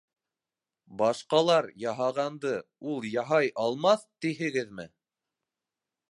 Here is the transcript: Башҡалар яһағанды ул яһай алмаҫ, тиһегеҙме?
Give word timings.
Башҡалар 1.01 1.67
яһағанды 1.83 2.53
ул 2.93 3.05
яһай 3.15 3.51
алмаҫ, 3.65 4.07
тиһегеҙме? 4.25 4.87